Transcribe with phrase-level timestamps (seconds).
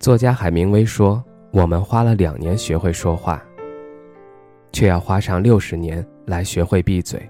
[0.00, 1.22] 作家海明威说
[1.52, 3.44] ：“我们花了两年学会说话，
[4.72, 7.20] 却要花上六十年来学会闭嘴。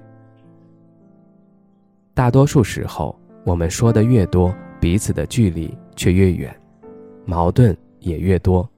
[2.14, 6.55] 大多数时候，我们说的越多，彼此的距离却越远，
[7.25, 8.70] 矛盾也越多。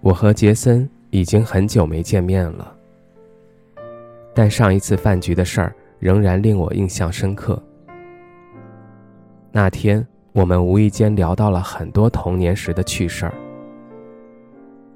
[0.00, 2.74] 我和杰森已经很久没见面了，
[4.32, 7.62] 但上一次饭局的事儿仍然令我印象深刻。
[9.52, 13.34] 那天。”我们无意间聊到了很多童年时的趣事儿，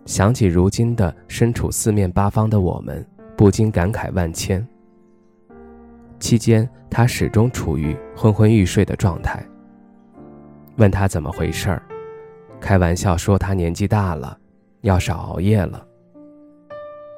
[0.07, 3.05] 想起如今的身处四面八方的我们，
[3.37, 4.65] 不禁感慨万千。
[6.21, 9.45] 期间，他始终处于昏昏欲睡的状态。
[10.77, 11.83] 问他怎么回事儿，
[12.61, 14.39] 开玩笑说他年纪大了，
[14.83, 15.85] 要少熬夜了。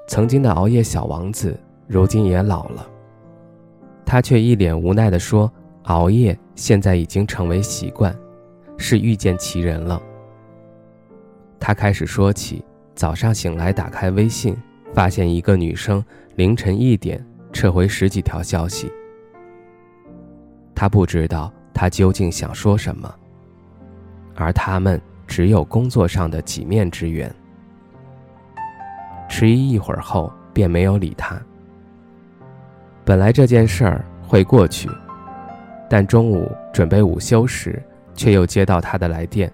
[0.09, 2.89] 曾经的熬夜小王子，如今也老了。
[4.07, 5.53] 他却一脸无奈地说。
[5.87, 8.17] 熬夜现在已经成为习惯，
[8.77, 10.01] 是遇见奇人了。
[11.61, 14.57] 他开始说起早上醒来打开微信，
[14.93, 18.91] 发现一个女生凌晨一点撤回十几条消息。
[20.75, 23.13] 他不知道他究竟想说什么，
[24.35, 27.33] 而他们只有工作上的几面之缘。
[29.29, 31.41] 迟疑一会儿后，便没有理他。
[33.05, 34.91] 本来这件事儿会过去。
[35.89, 37.83] 但中午准备午休时，
[38.15, 39.53] 却又接到他的来电。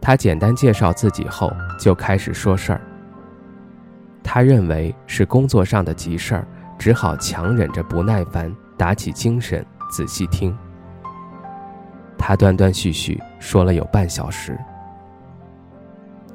[0.00, 2.80] 他简单介绍自己后，就开始说事儿。
[4.22, 6.46] 他认为是工作上的急事儿，
[6.78, 10.56] 只好强忍着不耐烦，打起精神仔细听。
[12.18, 14.58] 他断断续续说了有半小时。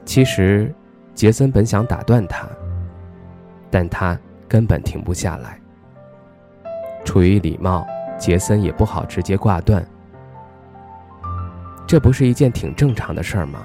[0.06, 0.74] 其实，
[1.13, 2.48] 杰森本想打断他，
[3.69, 4.18] 但他
[4.48, 5.59] 根本停不下来。
[7.03, 7.86] 出于礼貌。
[8.22, 9.84] 杰森也不好直接挂断，
[11.88, 13.62] 这不是一件挺正常的事儿吗？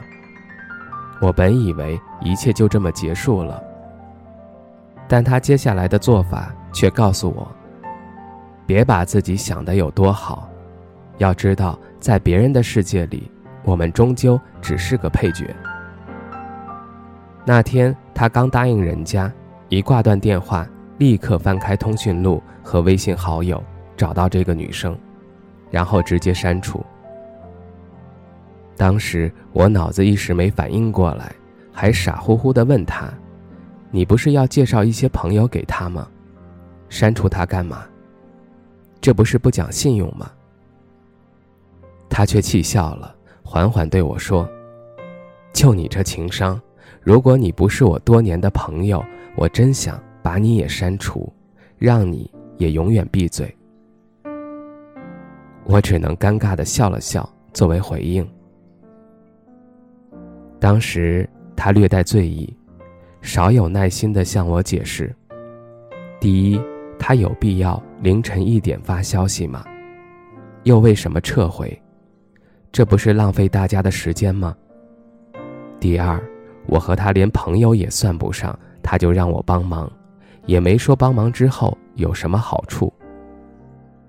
[1.20, 3.62] 我本以为一切就这么结束了，
[5.06, 7.46] 但他接下来的做法却告诉我：
[8.64, 10.48] 别把自己想的有多好，
[11.18, 13.30] 要知道在别人的世界里，
[13.62, 15.54] 我们终究只是个配角。
[17.44, 19.30] 那天他刚答应人家，
[19.68, 20.66] 一挂断电话，
[20.96, 23.62] 立刻翻开通讯录和微信好友。
[23.96, 24.96] 找到这个女生，
[25.70, 26.84] 然后直接删除。
[28.76, 31.34] 当时我脑子一时没反应过来，
[31.72, 33.10] 还傻乎乎的问他
[33.90, 36.06] ：“你不是要介绍一些朋友给他吗？
[36.88, 37.86] 删除他干嘛？
[39.00, 40.30] 这不是不讲信用吗？”
[42.08, 44.48] 他却气笑了，缓缓对我说
[45.52, 46.60] ：“就你这情商，
[47.00, 49.04] 如果你不是我多年的朋友，
[49.36, 51.32] 我真想把你也删除，
[51.78, 53.54] 让你也永远闭嘴。”
[55.68, 58.26] 我只能尴尬的笑了笑，作为回应。
[60.60, 62.56] 当时他略带醉意，
[63.20, 65.14] 少有耐心的向我解释：
[66.20, 66.60] 第一，
[67.00, 69.64] 他有必要凌晨一点发消息吗？
[70.62, 71.76] 又为什么撤回？
[72.70, 74.56] 这不是浪费大家的时间吗？
[75.80, 76.22] 第二，
[76.66, 79.90] 我和他连朋友也算不上，他就让我帮忙，
[80.46, 82.92] 也没说帮忙之后有什么好处。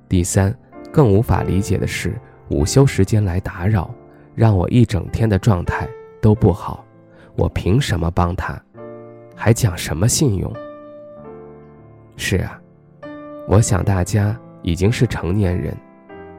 [0.07, 0.55] 第三。
[0.97, 2.19] 更无法理解的是，
[2.49, 3.93] 午休时间来打扰，
[4.33, 5.87] 让我一整天的状态
[6.19, 6.83] 都不好。
[7.35, 8.59] 我凭什么帮他？
[9.35, 10.51] 还讲什么信用？
[12.15, 12.59] 是啊，
[13.47, 15.77] 我想大家已经是成年人，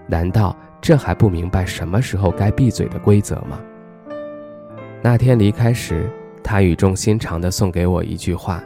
[0.09, 3.61] 难道这还不明白什么时候该闭嘴的规则吗？
[5.01, 6.11] 那天离开时，
[6.43, 8.61] 他语重心长地送给我一句话：“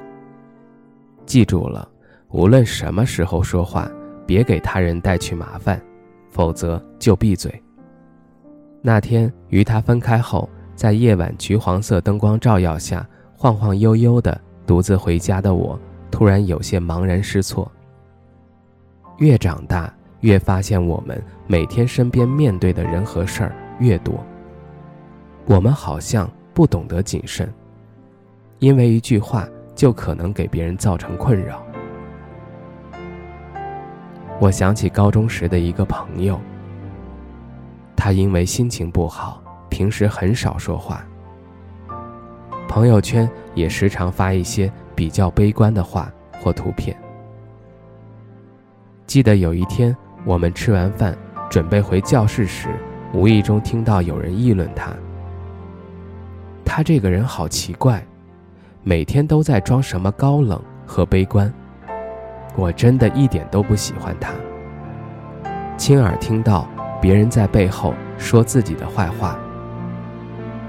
[1.26, 1.87] 记住了，
[2.31, 3.87] 无论什么时候说话。”
[4.25, 5.82] 别给他人带去麻烦，
[6.32, 7.62] 否则就闭嘴。
[8.81, 13.06] 那天与他分开后，在夜晚橘黄色灯光照耀下，
[13.37, 15.79] 晃晃悠悠的独自回家的我，
[16.11, 17.70] 突然有些茫然失措。
[19.19, 24.14] 越长大，越发现我们每天身边面对的人和事儿越多，
[25.44, 27.52] 我们好像不懂得谨慎，
[28.58, 29.46] 因为一句话
[29.76, 31.62] 就可能给别人造成困扰。
[34.42, 36.36] 我想起高中时的一个朋友，
[37.94, 41.06] 他因为心情不好，平时很少说话。
[42.68, 46.10] 朋友圈也时常发一些比较悲观的话
[46.40, 46.96] 或图片。
[49.06, 51.16] 记得有一天，我们吃完饭
[51.48, 52.68] 准备回教室时，
[53.14, 54.92] 无意中听到有人议论他。
[56.64, 58.04] 他这个人好奇怪，
[58.82, 61.54] 每天都在装什么高冷和悲观。
[62.56, 64.32] 我真的一点都不喜欢他。
[65.76, 66.69] 亲耳听到
[67.00, 69.38] 别人在背后说自己的坏话，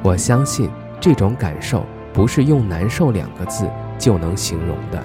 [0.01, 0.69] 我相信
[0.99, 5.03] 这种感受不是用“难受”两个字就能形容的。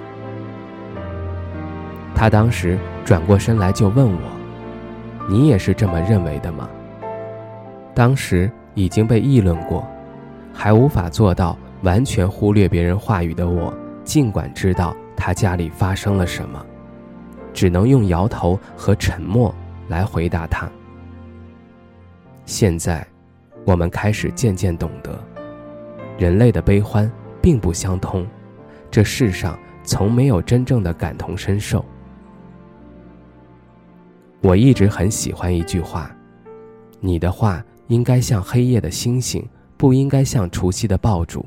[2.14, 4.20] 他当时转过身来就问我
[5.28, 6.68] ：“你也是这么认为的吗？”
[7.94, 9.86] 当时已经被议论过。
[10.50, 13.72] 还无法做到完全忽略别人话语的我，
[14.02, 16.64] 尽管知道他家里发生了什么，
[17.52, 19.52] 只能用摇头和沉默
[19.88, 20.70] 来回答他。
[22.46, 23.04] 现在，
[23.66, 25.18] 我们开始渐渐懂得，
[26.16, 27.10] 人类的悲欢
[27.42, 28.24] 并不相通，
[28.90, 31.84] 这世上从没有真正的感同身受。
[34.40, 36.14] 我一直很喜欢一句话
[37.00, 39.44] ：“你的话应该像黑夜的星星。”
[39.78, 41.46] 不应该像除夕的爆竹。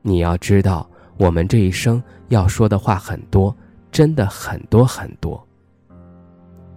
[0.00, 3.56] 你要知道，我们这一生要说的话很多，
[3.90, 5.42] 真的很多很多。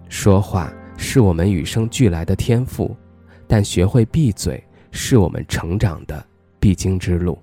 [0.08, 2.96] 说话是我们与生俱来的天赋，
[3.46, 6.24] 但学会闭嘴是我们成长的
[6.58, 7.38] 必经之路。